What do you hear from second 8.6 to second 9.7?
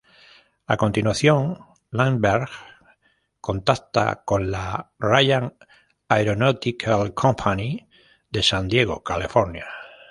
Diego, California.